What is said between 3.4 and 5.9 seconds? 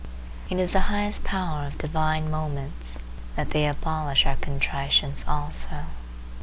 they abolish our contritions also.